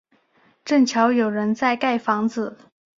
[0.65, 2.57] 正巧有人在盖房子